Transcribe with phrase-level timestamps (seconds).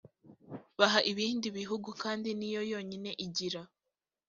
[0.79, 3.61] baha i b ibindi bihugu kandi n iyo yonyine igira